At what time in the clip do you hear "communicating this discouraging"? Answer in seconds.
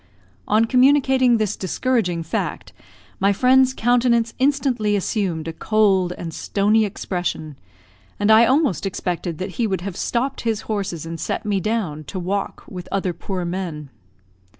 0.65-2.23